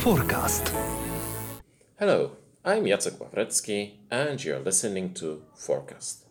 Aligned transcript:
Forecast. 0.00 0.72
Hello, 1.98 2.38
I'm 2.64 2.84
Jacek 2.86 3.18
Ławrecki 3.18 3.96
and 4.10 4.42
you're 4.42 4.58
listening 4.58 5.12
to 5.12 5.42
Forecast. 5.54 6.24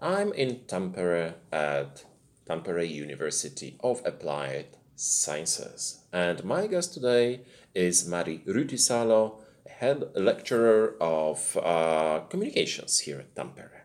I'm 0.00 0.32
in 0.32 0.60
Tampere 0.66 1.34
at 1.52 2.04
Tampere 2.48 2.88
University 2.88 3.76
of 3.80 4.00
Applied 4.06 4.78
Sciences 4.96 6.04
and 6.10 6.42
my 6.42 6.66
guest 6.66 6.94
today 6.94 7.42
is 7.74 8.08
Mari 8.08 8.42
Rytisalo, 8.46 9.42
head 9.66 10.04
lecturer 10.14 10.94
of 10.98 11.58
uh, 11.62 12.20
communications 12.30 13.00
here 13.00 13.18
at 13.18 13.34
Tampere. 13.34 13.82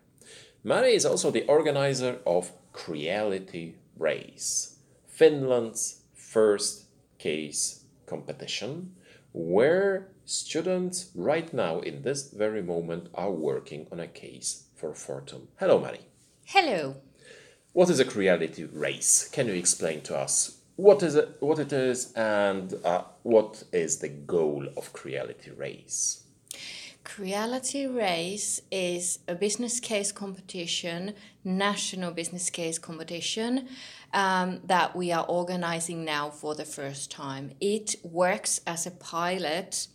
Mari 0.64 0.94
is 0.94 1.06
also 1.06 1.32
the 1.32 1.46
organizer 1.48 2.20
of 2.26 2.54
Creality 2.72 3.76
Race, 3.98 4.78
Finland's 5.06 6.04
first 6.16 6.86
case 7.20 7.84
competition, 8.06 8.94
where 9.38 10.08
students 10.26 11.12
right 11.14 11.54
now 11.54 11.80
in 11.80 12.02
this 12.02 12.32
very 12.32 12.64
moment 12.64 13.08
are 13.14 13.32
working 13.32 13.86
on 13.92 14.00
a 14.00 14.08
case 14.08 14.64
for 14.76 14.92
Fortum. 14.92 15.42
Hello, 15.60 15.80
Mari. 15.80 16.00
Hello. 16.46 16.96
What 17.72 17.90
is 17.92 18.00
a 18.00 18.06
Creality 18.06 18.64
Race? 18.64 19.30
Can 19.32 19.48
you 19.48 19.54
explain 19.54 20.02
to 20.02 20.18
us 20.18 20.58
what 20.76 21.04
is 21.04 21.16
it, 21.16 21.38
what 21.40 21.60
it 21.60 21.72
is, 21.72 22.14
and 22.14 22.74
uh, 22.84 23.04
what 23.22 23.64
is 23.72 23.98
the 23.98 24.10
goal 24.10 24.68
of 24.76 24.92
Creality 24.94 25.52
Race? 25.52 26.24
Creality 27.04 27.86
Race 27.88 28.62
is 28.72 29.20
a 29.28 29.36
business 29.36 29.80
case 29.80 30.12
competition, 30.12 31.14
national 31.44 32.12
business 32.12 32.50
case 32.50 32.80
competition 32.80 33.68
um, 34.14 34.62
that 34.66 34.96
we 34.96 35.12
are 35.12 35.26
organizing 35.28 36.06
now 36.06 36.30
for 36.30 36.56
the 36.56 36.66
first 36.66 37.12
time. 37.12 37.52
It 37.60 37.96
works 38.04 38.62
as 38.66 38.86
a 38.86 38.92
pilot 38.92 39.88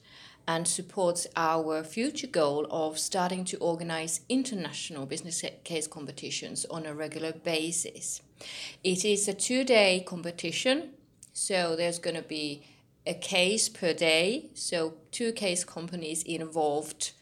and 0.47 0.67
supports 0.67 1.27
our 1.37 1.85
future 1.85 2.27
goal 2.27 2.67
of 2.71 2.99
starting 2.99 3.45
to 3.45 3.57
organize 3.59 4.21
international 4.29 5.07
business 5.07 5.45
case 5.65 5.87
competitions 5.87 6.65
on 6.67 6.85
a 6.85 6.95
regular 6.95 7.33
basis. 7.33 8.21
It 8.83 9.05
is 9.05 9.29
a 9.29 9.35
two 9.35 9.65
day 9.65 10.03
competition, 10.07 10.91
so 11.33 11.77
there's 11.77 11.99
going 11.99 12.17
to 12.17 12.23
be 12.23 12.65
a 13.07 13.15
case 13.15 13.69
per 13.69 13.93
day, 13.93 14.51
so 14.55 14.95
two 15.11 15.33
case 15.33 15.65
companies 15.65 16.23
involved. 16.23 17.13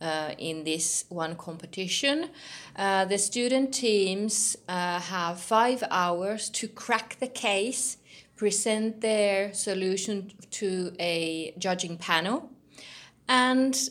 Uh, 0.00 0.32
in 0.38 0.64
this 0.64 1.04
one 1.10 1.36
competition. 1.36 2.30
Uh, 2.74 3.04
the 3.04 3.18
student 3.18 3.74
teams 3.74 4.56
uh, 4.66 4.98
have 4.98 5.38
five 5.38 5.84
hours 5.90 6.48
to 6.48 6.66
crack 6.66 7.18
the 7.20 7.26
case, 7.26 7.98
present 8.34 9.02
their 9.02 9.52
solution 9.52 10.32
to 10.50 10.94
a 10.98 11.52
judging 11.58 11.98
panel, 11.98 12.48
and 13.28 13.90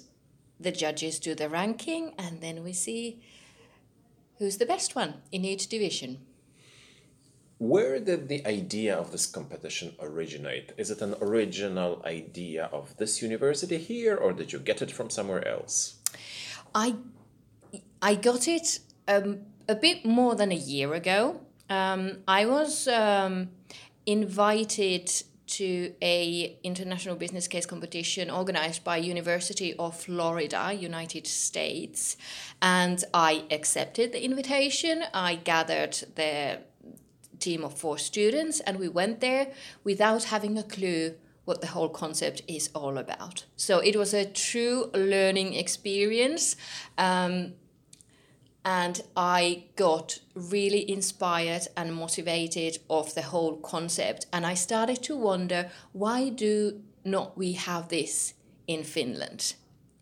the 0.59 0.71
judges 0.71 1.19
do 1.19 1.35
the 1.35 1.47
ranking, 1.47 2.15
and 2.17 2.41
then 2.41 2.63
we 2.63 2.73
see 2.73 3.21
who's 4.39 4.57
the 4.57 4.65
best 4.65 4.95
one 4.95 5.13
in 5.31 5.45
each 5.45 5.67
division. 5.67 6.17
Where 7.59 7.99
did 7.99 8.29
the 8.29 8.43
idea 8.47 8.95
of 8.95 9.11
this 9.11 9.27
competition 9.27 9.93
originate? 10.01 10.71
Is 10.75 10.89
it 10.89 11.01
an 11.01 11.13
original 11.21 12.01
idea 12.03 12.69
of 12.71 12.97
this 12.97 13.21
university 13.21 13.77
here, 13.77 14.15
or 14.15 14.33
did 14.33 14.53
you 14.53 14.59
get 14.59 14.81
it 14.81 14.91
from 14.91 15.11
somewhere 15.11 15.47
else? 15.47 15.98
I 16.73 16.95
I 18.01 18.15
got 18.15 18.47
it 18.47 18.79
um, 19.07 19.39
a 19.67 19.75
bit 19.75 20.05
more 20.05 20.35
than 20.35 20.51
a 20.51 20.55
year 20.55 20.93
ago. 20.93 21.41
Um, 21.69 22.19
I 22.27 22.45
was 22.45 22.87
um, 22.87 23.49
invited 24.05 25.11
to 25.47 25.93
a 26.01 26.57
international 26.63 27.15
business 27.15 27.47
case 27.47 27.65
competition 27.65 28.29
organized 28.29 28.83
by 28.83 28.97
University 28.97 29.73
of 29.75 29.99
Florida, 29.99 30.77
United 30.79 31.25
States, 31.25 32.15
and 32.61 33.03
I 33.13 33.43
accepted 33.49 34.11
the 34.11 34.23
invitation. 34.23 35.03
I 35.13 35.35
gathered 35.35 35.93
the 36.15 36.59
team 37.39 37.63
of 37.63 37.73
four 37.73 37.97
students 37.97 38.59
and 38.59 38.77
we 38.77 38.87
went 38.87 39.21
there 39.21 39.47
without 39.83 40.25
having 40.25 40.57
a 40.57 40.63
clue 40.63 41.15
what 41.49 41.61
the 41.61 41.73
whole 41.75 41.89
concept 41.89 42.43
is 42.47 42.69
all 42.75 42.99
about. 42.99 43.45
So 43.55 43.79
it 43.79 43.95
was 43.95 44.13
a 44.13 44.23
true 44.23 44.91
learning 44.93 45.55
experience. 45.55 46.55
Um, 46.95 47.53
and 48.63 49.01
I 49.17 49.63
got 49.75 50.19
really 50.35 50.87
inspired 50.87 51.67
and 51.75 51.95
motivated 51.95 52.77
of 52.87 53.15
the 53.15 53.23
whole 53.23 53.55
concept. 53.57 54.27
And 54.31 54.45
I 54.45 54.53
started 54.53 55.01
to 55.03 55.17
wonder 55.17 55.71
why 55.91 56.29
do 56.29 56.81
not 57.03 57.35
we 57.35 57.53
have 57.53 57.87
this 57.89 58.35
in 58.67 58.83
Finland, 58.83 59.55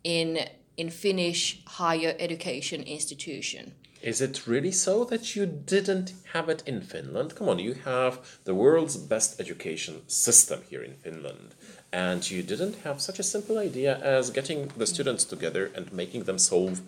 in 0.03 0.50
in 0.75 0.90
Finnish 0.90 1.63
higher 1.66 2.13
education 2.19 2.84
institution? 2.84 3.74
Is 4.07 4.22
it 4.22 4.47
really 4.47 4.72
so 4.72 5.03
that 5.03 5.35
you 5.35 5.45
didn't 5.45 6.13
have 6.31 6.47
it 6.47 6.63
in 6.66 6.79
Finland? 6.79 7.35
Come 7.35 7.50
on, 7.50 7.59
you 7.59 7.73
have 7.84 8.40
the 8.45 8.56
world's 8.56 8.95
best 8.95 9.38
education 9.38 9.95
system 10.07 10.62
here 10.69 10.81
in 10.81 10.94
Finland. 10.94 11.56
And 11.91 12.31
you 12.31 12.41
didn't 12.41 12.84
have 12.85 13.01
such 13.01 13.19
a 13.19 13.23
simple 13.23 13.57
idea 13.57 13.97
as 13.97 14.29
getting 14.29 14.72
the 14.78 14.88
students 14.88 15.25
together 15.25 15.69
and 15.75 15.91
making 15.91 16.23
them 16.23 16.38
solve 16.38 16.79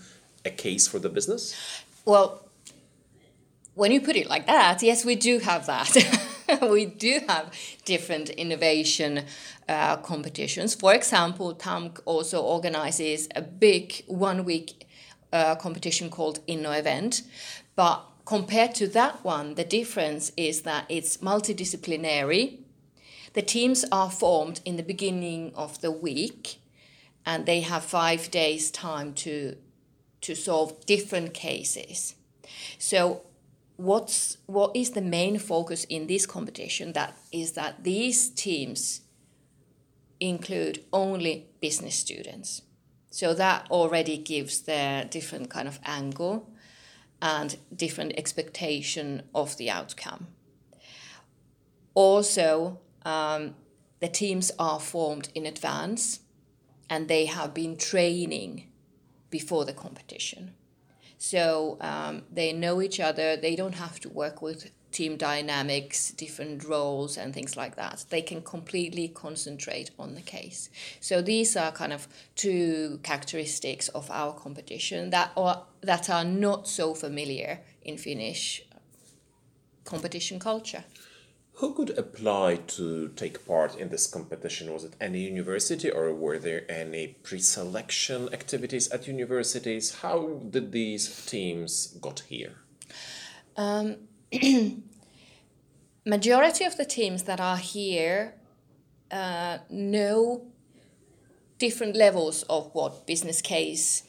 a 0.45 0.49
case 0.49 0.87
for 0.87 0.97
the 0.97 1.09
business? 1.09 1.53
Well, 2.05 2.41
when 3.75 3.91
you 3.91 3.99
put 3.99 4.15
it 4.15 4.29
like 4.29 4.45
that, 4.47 4.81
yes, 4.81 5.03
we 5.03 5.15
do 5.15 5.39
have 5.39 5.65
that. 5.65 5.91
we 6.71 6.85
do 6.85 7.19
have 7.27 7.53
different 7.83 8.29
innovation 8.29 9.25
uh, 9.67 9.97
competitions. 9.97 10.73
For 10.73 10.93
example, 10.93 11.53
TAMK 11.53 11.99
also 12.05 12.41
organizes 12.41 13.27
a 13.35 13.41
big 13.41 14.05
one 14.07 14.45
week 14.45 14.85
uh, 15.31 15.55
competition 15.55 16.09
called 16.09 16.45
Inno 16.47 16.77
Event. 16.77 17.23
But 17.75 18.03
compared 18.25 18.75
to 18.75 18.87
that 18.87 19.23
one, 19.23 19.55
the 19.55 19.63
difference 19.63 20.31
is 20.37 20.61
that 20.63 20.85
it's 20.89 21.17
multidisciplinary. 21.17 22.59
The 23.33 23.41
teams 23.41 23.85
are 23.91 24.09
formed 24.09 24.61
in 24.65 24.75
the 24.77 24.83
beginning 24.83 25.53
of 25.55 25.81
the 25.81 25.91
week 25.91 26.61
and 27.25 27.45
they 27.45 27.61
have 27.61 27.83
five 27.83 28.31
days' 28.31 28.71
time 28.71 29.13
to, 29.13 29.55
to 30.21 30.35
solve 30.35 30.85
different 30.85 31.33
cases. 31.33 32.15
So 32.77 33.23
what's 33.79 34.37
what 34.45 34.75
is 34.75 34.91
the 34.91 35.01
main 35.01 35.39
focus 35.39 35.85
in 35.85 36.07
this 36.07 36.25
competition 36.25 36.91
that 36.91 37.17
is 37.31 37.53
that 37.53 37.81
these 37.85 38.29
teams 38.29 39.01
include 40.19 40.83
only 40.91 41.47
business 41.61 41.95
students 41.95 42.61
so 43.09 43.33
that 43.33 43.69
already 43.71 44.17
gives 44.17 44.61
the 44.61 45.07
different 45.09 45.49
kind 45.49 45.67
of 45.67 45.79
angle 45.83 46.49
and 47.21 47.57
different 47.75 48.13
expectation 48.17 49.23
of 49.33 49.57
the 49.57 49.69
outcome. 49.69 50.27
Also, 51.93 52.79
um, 53.03 53.55
the 53.99 54.07
teams 54.07 54.51
are 54.57 54.79
formed 54.79 55.29
in 55.35 55.45
advance 55.45 56.21
and 56.89 57.07
they 57.07 57.25
have 57.25 57.53
been 57.53 57.75
training 57.75 58.69
before 59.29 59.65
the 59.65 59.73
competition. 59.73 60.53
So 61.17 61.77
um, 61.81 62.23
they 62.31 62.53
know 62.53 62.81
each 62.81 62.99
other, 62.99 63.35
they 63.35 63.55
don't 63.55 63.75
have 63.75 63.99
to 64.01 64.09
work 64.09 64.41
with 64.41 64.71
team 64.91 65.17
dynamics, 65.17 66.11
different 66.11 66.63
roles, 66.63 67.17
and 67.17 67.33
things 67.33 67.55
like 67.55 67.75
that. 67.75 68.05
They 68.09 68.21
can 68.21 68.41
completely 68.41 69.07
concentrate 69.07 69.91
on 69.99 70.15
the 70.15 70.21
case. 70.21 70.69
So 70.99 71.21
these 71.21 71.55
are 71.55 71.71
kind 71.71 71.93
of 71.93 72.07
two 72.35 72.99
characteristics 73.03 73.89
of 73.89 74.09
our 74.09 74.33
competition 74.33 75.09
that 75.11 75.31
are 75.37 75.63
that 75.81 76.09
are 76.09 76.25
not 76.25 76.67
so 76.67 76.93
familiar 76.93 77.61
in 77.83 77.97
Finnish 77.97 78.63
competition 79.85 80.39
culture. 80.39 80.83
Who 81.59 81.73
could 81.73 81.97
apply 81.97 82.59
to 82.77 83.09
take 83.17 83.45
part 83.45 83.75
in 83.75 83.89
this 83.89 84.07
competition? 84.07 84.71
Was 84.71 84.85
it 84.85 84.93
any 85.01 85.19
university 85.19 85.91
or 85.91 86.13
were 86.13 86.39
there 86.39 86.63
any 86.71 87.07
pre 87.21 87.39
selection 87.39 88.33
activities 88.33 88.87
at 88.91 89.07
universities? 89.07 89.95
How 89.95 90.39
did 90.49 90.71
these 90.71 91.25
teams 91.25 91.87
got 91.99 92.21
here? 92.29 92.53
Um, 93.57 93.97
majority 96.05 96.63
of 96.63 96.77
the 96.77 96.85
teams 96.85 97.23
that 97.23 97.39
are 97.39 97.57
here 97.57 98.35
uh, 99.11 99.59
know 99.69 100.45
different 101.57 101.95
levels 101.95 102.43
of 102.43 102.69
what 102.73 103.05
business 103.05 103.41
case 103.41 104.03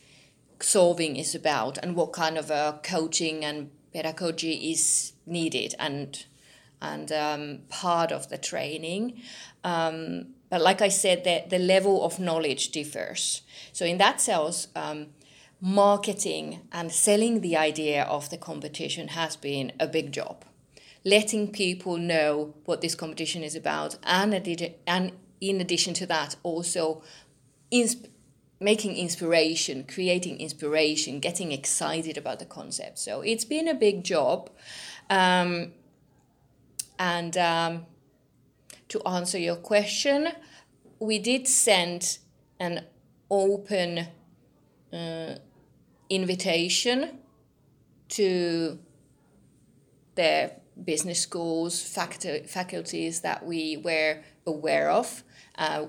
solving 0.60 1.16
is 1.16 1.34
about 1.34 1.78
and 1.78 1.96
what 1.96 2.12
kind 2.12 2.38
of 2.38 2.50
a 2.50 2.80
coaching 2.82 3.44
and 3.44 3.70
pedagogy 3.92 4.70
is 4.70 5.12
needed 5.26 5.74
and 5.78 6.26
and 6.82 7.12
um, 7.12 7.58
part 7.68 8.10
of 8.10 8.30
the 8.30 8.38
training. 8.38 9.20
Um, 9.64 10.28
but 10.48 10.62
like 10.62 10.80
I 10.80 10.88
said, 10.88 11.24
the, 11.24 11.44
the 11.46 11.58
level 11.62 12.02
of 12.02 12.18
knowledge 12.18 12.70
differs. 12.70 13.42
So 13.74 13.84
in 13.84 13.98
that 13.98 14.18
sense, 14.18 14.68
um, 14.74 15.08
marketing 15.60 16.60
and 16.72 16.90
selling 16.90 17.40
the 17.40 17.56
idea 17.56 18.04
of 18.04 18.30
the 18.30 18.38
competition 18.38 19.08
has 19.08 19.36
been 19.36 19.72
a 19.78 19.86
big 19.86 20.12
job. 20.12 20.44
Letting 21.04 21.52
people 21.52 21.96
know 21.96 22.54
what 22.64 22.80
this 22.80 22.94
competition 22.94 23.42
is 23.42 23.54
about 23.54 23.96
and, 24.02 24.34
and 24.86 25.12
in 25.40 25.60
addition 25.60 25.94
to 25.94 26.06
that, 26.06 26.36
also 26.42 27.02
making 28.60 28.96
inspiration, 28.96 29.84
creating 29.84 30.38
inspiration, 30.38 31.18
getting 31.20 31.52
excited 31.52 32.18
about 32.18 32.38
the 32.38 32.44
concept. 32.44 32.98
So 32.98 33.22
it's 33.22 33.44
been 33.44 33.66
a 33.68 33.74
big 33.74 34.04
job. 34.04 34.50
Um, 35.08 35.72
and 36.98 37.36
um, 37.38 37.86
to 38.88 39.02
answer 39.06 39.38
your 39.38 39.56
question, 39.56 40.28
we 40.98 41.18
did 41.18 41.48
send 41.48 42.18
an 42.58 42.84
open 43.30 44.08
uh, 44.92 45.36
invitation 46.10 47.18
to 48.10 48.78
the 50.16 50.52
business 50.84 51.20
schools, 51.20 51.80
fact- 51.80 52.26
faculties 52.46 53.20
that 53.20 53.46
we 53.46 53.76
were 53.76 54.22
aware 54.46 54.90
of, 54.90 55.22
uh, 55.56 55.86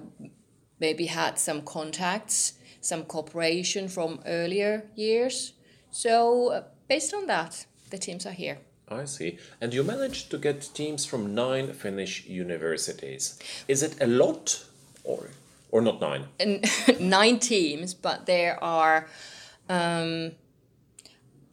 maybe 0.80 1.08
had 1.08 1.38
some 1.40 1.62
contacts, 1.62 2.54
some 2.82 3.04
cooperation 3.04 3.88
from 3.88 4.20
earlier 4.26 4.90
years. 4.96 5.54
So, 5.92 6.50
uh, 6.50 6.64
based 6.88 7.14
on 7.14 7.28
that, 7.28 7.66
the 7.90 7.98
teams 7.98 8.26
are 8.26 8.32
here. 8.34 8.58
I 8.88 9.06
see. 9.06 9.38
And 9.62 9.74
you 9.74 9.84
managed 9.84 10.30
to 10.32 10.38
get 10.38 10.70
teams 10.74 11.06
from 11.06 11.34
nine 11.34 11.74
Finnish 11.74 12.26
universities. 12.28 13.40
Is 13.68 13.84
it 13.84 13.96
a 14.02 14.08
lot 14.08 14.66
or 15.04 15.30
or 15.72 15.82
not 15.82 16.02
nine? 16.02 16.28
Nine 17.00 17.40
teams, 17.40 17.94
but 17.94 18.26
there 18.26 18.62
are, 18.62 19.08
um, 19.72 20.32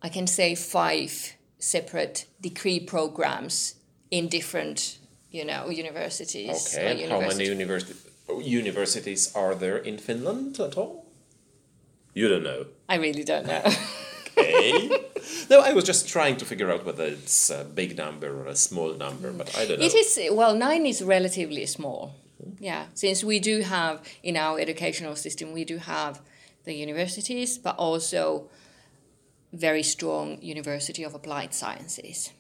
I 0.03 0.09
can 0.09 0.27
say, 0.27 0.55
five 0.55 1.37
separate 1.59 2.27
degree 2.41 2.81
programs 2.81 3.75
in 4.11 4.29
different, 4.29 4.99
you 5.31 5.45
know, 5.45 5.71
universities. 5.71 6.77
Okay, 6.77 7.05
and 7.05 7.13
how 7.13 7.21
many 7.21 7.45
university, 7.45 7.99
universities 8.43 9.33
are 9.35 9.55
there 9.55 9.79
in 9.79 9.99
Finland 9.99 10.59
at 10.61 10.77
all? 10.77 11.07
You 12.15 12.29
don't 12.29 12.43
know. 12.43 12.67
I 12.89 12.97
really 12.97 13.25
don't 13.25 13.47
know. 13.47 13.63
okay. 14.39 14.91
No, 15.51 15.61
I 15.61 15.73
was 15.73 15.85
just 15.85 16.09
trying 16.09 16.37
to 16.37 16.45
figure 16.45 16.71
out 16.71 16.87
whether 16.87 17.05
it's 17.05 17.51
a 17.51 17.65
big 17.65 17.97
number 17.97 18.29
or 18.29 18.47
a 18.47 18.55
small 18.55 18.95
number, 18.95 19.33
but 19.33 19.49
I 19.59 19.67
don't 19.67 19.79
know. 19.79 19.85
It 19.85 19.95
is, 19.95 20.19
well, 20.33 20.55
nine 20.55 20.87
is 20.87 21.03
relatively 21.03 21.67
small. 21.67 22.15
Yeah, 22.61 22.87
since 22.95 23.25
we 23.25 23.41
do 23.41 23.63
have 23.63 24.01
in 24.23 24.37
our 24.37 24.61
educational 24.61 25.17
system, 25.17 25.53
we 25.53 25.65
do 25.65 25.79
have 25.79 26.21
the 26.69 26.75
universities, 26.75 27.59
but 27.59 27.77
also 27.77 28.49
very 29.53 29.83
strong 29.83 30.41
University 30.41 31.03
of 31.03 31.15
Applied 31.15 31.53
Sciences. 31.53 32.31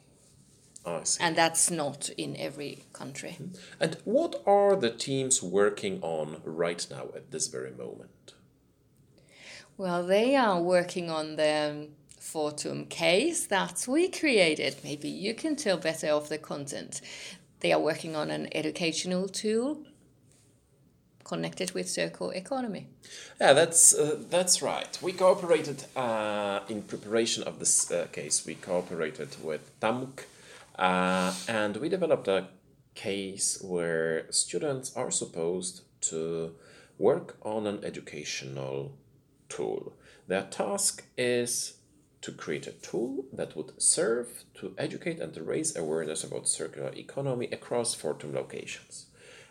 See. 1.04 1.22
And 1.22 1.36
that's 1.36 1.70
not 1.70 2.08
in 2.16 2.36
every 2.36 2.84
country. 2.92 3.32
Hmm. 3.32 3.48
And 3.80 3.96
what 4.04 4.42
are 4.46 4.74
the 4.76 4.90
teams 4.90 5.42
working 5.42 6.00
on 6.02 6.40
right 6.44 6.86
now 6.90 7.08
at 7.14 7.30
this 7.30 7.48
very 7.48 7.72
moment? 7.72 8.34
Well, 9.76 10.06
they 10.06 10.34
are 10.34 10.60
working 10.60 11.10
on 11.10 11.36
the 11.36 11.88
Fortum 12.20 12.88
case 12.88 13.46
that 13.46 13.86
we 13.86 14.08
created. 14.08 14.76
Maybe 14.82 15.08
you 15.08 15.34
can 15.34 15.56
tell 15.56 15.76
better 15.76 16.08
of 16.08 16.28
the 16.28 16.38
content. 16.38 17.00
They 17.60 17.72
are 17.72 17.80
working 17.80 18.16
on 18.16 18.30
an 18.30 18.48
educational 18.52 19.28
tool 19.28 19.82
connected 21.28 21.72
with 21.72 21.88
circular 21.88 22.34
economy. 22.34 22.86
Yeah, 23.40 23.52
that's 23.52 23.94
uh, 23.94 24.16
that's 24.30 24.62
right. 24.62 24.98
We 25.02 25.12
cooperated 25.12 25.84
uh, 25.94 26.60
in 26.68 26.82
preparation 26.82 27.42
of 27.44 27.58
this 27.58 27.90
uh, 27.90 28.06
case. 28.12 28.46
We 28.46 28.54
cooperated 28.54 29.36
with 29.42 29.62
TAMK, 29.80 30.24
uh, 30.78 31.32
and 31.46 31.76
we 31.76 31.88
developed 31.88 32.28
a 32.28 32.48
case 32.94 33.62
where 33.62 34.26
students 34.30 34.96
are 34.96 35.10
supposed 35.10 35.82
to 36.10 36.54
work 36.98 37.36
on 37.42 37.66
an 37.66 37.84
educational 37.84 38.92
tool. 39.48 39.92
Their 40.26 40.42
task 40.42 41.04
is 41.16 41.74
to 42.20 42.32
create 42.32 42.66
a 42.66 42.72
tool 42.72 43.24
that 43.32 43.56
would 43.56 43.80
serve 43.80 44.44
to 44.54 44.74
educate 44.76 45.20
and 45.20 45.32
to 45.34 45.42
raise 45.42 45.76
awareness 45.76 46.24
about 46.24 46.48
circular 46.48 46.92
economy 46.96 47.48
across 47.52 47.94
Fortum 47.94 48.34
locations. 48.34 49.06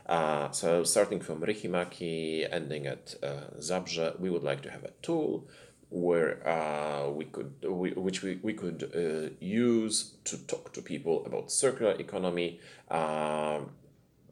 Uh, 0.08 0.50
so 0.52 0.84
starting 0.84 1.20
from 1.20 1.42
Riihimäki, 1.42 2.48
ending 2.52 2.88
at 2.88 3.16
uh, 3.22 3.60
Zabrze, 3.60 4.18
we 4.20 4.30
would 4.30 4.44
like 4.44 4.62
to 4.62 4.72
have 4.72 4.84
a 4.86 4.92
tool 5.02 5.48
where 5.90 6.48
uh, 6.48 7.10
we 7.10 7.26
could, 7.26 7.54
we, 7.68 7.92
which 7.92 8.22
we, 8.24 8.40
we 8.42 8.54
could 8.54 8.92
uh, 8.96 9.34
use 9.40 10.16
to 10.26 10.38
talk 10.48 10.74
to 10.74 10.82
people 10.82 11.26
about 11.26 11.52
circular 11.52 11.94
economy, 11.94 12.60
um, 12.90 13.72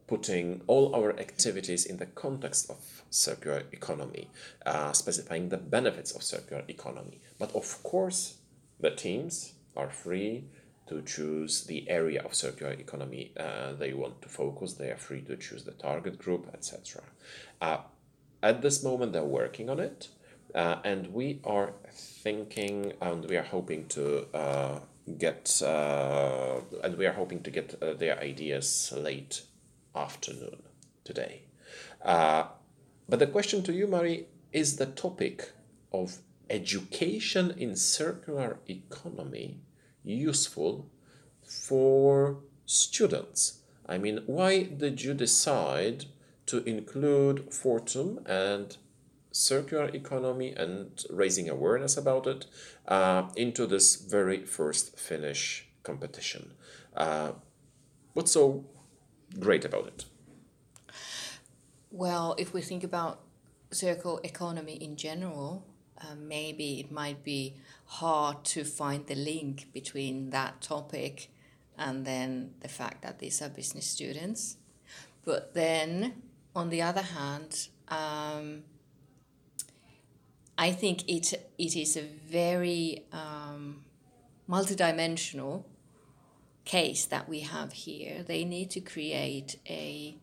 putting 0.08 0.62
all 0.68 0.96
our 0.96 1.18
activities 1.20 1.86
in 1.86 1.98
the 1.98 2.06
context 2.06 2.70
of 2.70 3.04
circular 3.10 3.64
economy, 3.72 4.30
uh, 4.66 4.92
specifying 4.94 5.50
the 5.50 5.58
benefits 5.58 6.12
of 6.12 6.24
circular 6.24 6.64
economy. 6.68 7.20
But 7.40 7.56
of 7.56 7.82
course, 7.84 8.38
the 8.80 8.92
teams 8.92 9.54
are 9.76 9.90
free 9.90 10.46
to 10.88 11.02
choose 11.02 11.64
the 11.64 11.90
area 11.90 12.22
of 12.22 12.36
circular 12.36 12.72
economy 12.74 13.32
uh, 13.38 13.74
they 13.74 13.94
want 13.94 14.22
to 14.22 14.30
focus. 14.30 14.74
They 14.74 14.92
are 14.92 14.98
free 14.98 15.22
to 15.22 15.36
choose 15.36 15.64
the 15.64 15.72
target 15.72 16.20
group, 16.20 16.48
etc. 16.54 17.02
Uh, 17.62 17.78
at 18.44 18.62
this 18.62 18.84
moment, 18.84 19.14
they're 19.14 19.24
working 19.24 19.70
on 19.70 19.80
it, 19.80 20.10
uh, 20.54 20.78
and 20.84 21.12
we 21.14 21.40
are 21.44 21.74
thinking 21.92 22.94
and 23.02 23.26
we 23.26 23.36
are 23.36 23.44
hoping 23.44 23.88
to 23.88 24.28
uh, 24.34 24.80
get 25.18 25.62
uh, 25.64 26.60
and 26.84 26.98
we 26.98 27.06
are 27.06 27.14
hoping 27.14 27.42
to 27.44 27.52
get 27.52 27.76
uh, 27.82 27.94
their 27.94 28.20
ideas 28.20 28.94
late 28.96 29.42
afternoon 29.96 30.62
today. 31.04 31.42
but 32.04 33.20
the 33.20 33.28
question 33.28 33.64
to 33.64 33.74
you, 33.74 33.88
Marie, 33.88 34.28
is 34.52 34.78
the 34.78 34.86
topic 34.86 35.52
of 35.92 36.18
education 36.50 37.54
in 37.58 37.76
circular 37.76 38.58
economy 38.68 39.60
useful 40.06 40.90
for 41.44 42.38
students? 42.66 43.62
I 43.88 43.98
mean, 43.98 44.22
why 44.26 44.64
did 44.64 45.04
you 45.04 45.14
decide 45.14 46.06
to 46.48 46.64
include 46.64 47.50
Fortum 47.52 48.28
and 48.28 48.78
circular 49.32 49.90
economy 49.90 50.54
and 50.56 51.04
raising 51.10 51.50
awareness 51.50 51.98
about 51.98 52.26
it 52.26 52.46
uh, 52.88 53.24
into 53.36 53.68
this 53.68 53.96
very 53.96 54.46
first 54.46 54.98
Finnish 54.98 55.68
competition? 55.84 56.52
Uh, 56.96 57.34
what's 58.14 58.32
so 58.32 58.66
great 59.40 59.66
about 59.66 59.88
it? 59.88 60.06
Well, 61.92 62.36
if 62.38 62.54
we 62.54 62.62
think 62.62 62.84
about 62.84 63.22
circular 63.72 64.20
economy 64.24 64.76
in 64.76 64.96
general, 64.96 65.66
uh, 66.02 66.16
maybe 66.18 66.80
it 66.80 66.92
might 66.92 67.24
be 67.24 67.56
hard 67.86 68.44
to 68.44 68.64
find 68.64 69.06
the 69.08 69.16
link 69.16 69.72
between 69.74 70.32
that 70.32 70.62
topic 70.62 71.30
and 71.78 72.06
then 72.06 72.54
the 72.62 72.68
fact 72.68 73.02
that 73.04 73.20
these 73.20 73.42
are 73.42 73.50
business 73.50 73.86
students. 73.86 74.58
But 75.24 75.54
then, 75.54 76.22
on 76.56 76.70
the 76.70 76.82
other 76.82 77.02
hand, 77.02 77.68
um, 77.90 78.64
I 80.58 80.72
think 80.72 81.10
it, 81.10 81.34
it 81.58 81.76
is 81.76 81.98
a 81.98 82.04
very 82.04 83.06
um, 83.12 83.84
multidimensional 84.50 85.64
case 86.64 87.06
that 87.06 87.28
we 87.28 87.42
have 87.42 87.74
here. 87.74 88.24
They 88.24 88.46
need 88.46 88.70
to 88.72 88.80
create 88.80 89.58
a, 89.68 90.18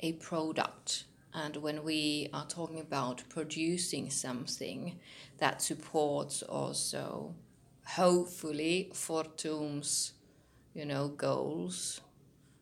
a 0.00 0.12
product 0.14 1.04
and 1.44 1.56
when 1.58 1.84
we 1.84 2.28
are 2.32 2.46
talking 2.46 2.80
about 2.80 3.22
producing 3.28 4.10
something 4.10 4.98
that 5.38 5.62
supports 5.62 6.42
also, 6.42 7.34
hopefully, 7.86 8.90
Fortum's, 8.92 10.14
you 10.74 10.84
know, 10.84 11.08
goals, 11.08 12.00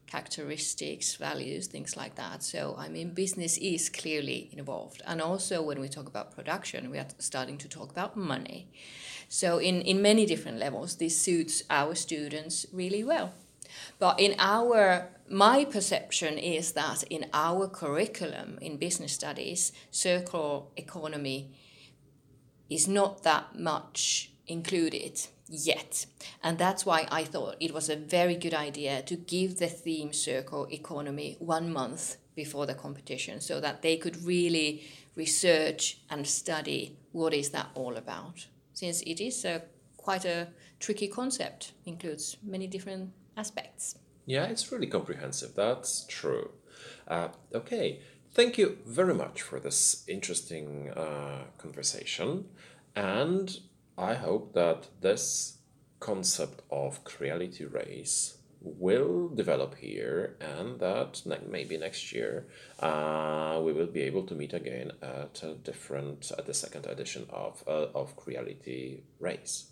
characteristics, 0.06 1.16
values, 1.16 1.66
things 1.66 1.96
like 1.96 2.16
that. 2.16 2.42
So, 2.42 2.76
I 2.78 2.88
mean, 2.88 3.14
business 3.14 3.56
is 3.58 3.88
clearly 3.88 4.50
involved. 4.52 5.00
And 5.06 5.22
also, 5.22 5.62
when 5.62 5.80
we 5.80 5.88
talk 5.88 6.06
about 6.06 6.34
production, 6.34 6.90
we 6.90 6.98
are 6.98 7.08
starting 7.18 7.58
to 7.58 7.68
talk 7.68 7.90
about 7.90 8.16
money. 8.16 8.68
So, 9.28 9.58
in, 9.58 9.80
in 9.82 10.02
many 10.02 10.26
different 10.26 10.58
levels, 10.58 10.96
this 10.96 11.16
suits 11.16 11.62
our 11.70 11.94
students 11.94 12.66
really 12.72 13.02
well. 13.02 13.32
But 13.98 14.20
in 14.20 14.34
our 14.38 15.08
my 15.28 15.64
perception 15.64 16.38
is 16.38 16.72
that 16.72 17.02
in 17.04 17.26
our 17.32 17.66
curriculum 17.68 18.58
in 18.60 18.76
business 18.76 19.12
studies, 19.12 19.72
circular 19.90 20.62
economy 20.76 21.50
is 22.70 22.86
not 22.86 23.22
that 23.24 23.58
much 23.58 24.30
included 24.46 25.20
yet. 25.48 26.06
And 26.42 26.58
that's 26.58 26.86
why 26.86 27.06
I 27.10 27.24
thought 27.24 27.56
it 27.60 27.74
was 27.74 27.88
a 27.88 27.96
very 27.96 28.36
good 28.36 28.54
idea 28.54 29.02
to 29.02 29.16
give 29.16 29.58
the 29.58 29.68
theme 29.68 30.12
circular 30.12 30.68
economy 30.70 31.36
one 31.38 31.72
month 31.72 32.16
before 32.34 32.66
the 32.66 32.74
competition 32.74 33.40
so 33.40 33.60
that 33.60 33.82
they 33.82 33.96
could 33.96 34.24
really 34.24 34.84
research 35.14 35.98
and 36.10 36.26
study 36.26 36.96
what 37.12 37.32
is 37.32 37.50
that 37.50 37.68
all 37.74 37.96
about. 37.96 38.46
Since 38.74 39.02
it 39.02 39.20
is 39.20 39.44
a 39.44 39.62
quite 39.96 40.24
a 40.24 40.48
tricky 40.78 41.08
concept, 41.08 41.72
includes 41.84 42.36
many 42.42 42.66
different 42.66 43.10
aspects. 43.36 43.96
Yeah, 44.24 44.44
it's 44.46 44.72
really 44.72 44.88
comprehensive. 44.88 45.54
That's 45.54 46.04
true. 46.08 46.50
Uh, 47.06 47.28
okay, 47.54 48.00
Thank 48.36 48.58
you 48.58 48.76
very 48.84 49.14
much 49.14 49.40
for 49.40 49.58
this 49.58 50.04
interesting 50.06 50.90
uh, 50.90 51.44
conversation, 51.56 52.44
and 52.94 53.60
I 53.96 54.12
hope 54.12 54.52
that 54.52 54.88
this 55.00 55.56
concept 56.00 56.60
of 56.70 57.02
creality 57.02 57.64
race 57.64 58.36
will 58.60 59.30
develop 59.30 59.76
here 59.76 60.36
and 60.38 60.78
that 60.80 61.22
maybe 61.48 61.78
next 61.78 62.12
year 62.12 62.46
uh, 62.80 63.58
we 63.64 63.72
will 63.72 63.86
be 63.86 64.02
able 64.02 64.24
to 64.24 64.34
meet 64.34 64.52
again 64.52 64.92
at 65.00 65.42
a 65.42 65.54
different 65.54 66.30
at 66.36 66.44
the 66.44 66.52
second 66.52 66.84
edition 66.84 67.26
of 67.30 67.64
uh, 67.66 67.86
of 67.94 68.16
creality 68.16 69.02
race 69.18 69.70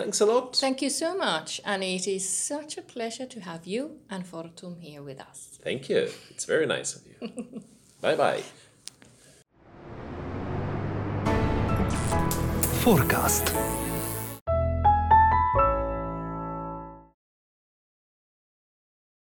thanks 0.00 0.20
a 0.20 0.26
lot 0.26 0.56
Thank 0.56 0.82
you 0.82 0.90
so 0.90 1.16
much, 1.16 1.60
and 1.64 1.82
it 1.82 2.06
is 2.06 2.28
such 2.28 2.78
a 2.78 2.82
pleasure 2.82 3.26
to 3.26 3.40
have 3.40 3.66
you 3.66 3.98
and 4.08 4.24
Fortum 4.24 4.80
here 4.80 5.02
with 5.02 5.20
us. 5.20 5.58
thank 5.62 5.88
you 5.88 6.08
it's 6.30 6.44
very 6.44 6.66
nice 6.66 6.94
of 6.96 7.02
you 7.06 7.62
bye 8.00 8.16
bye 8.16 8.42
Forecast. 12.82 13.52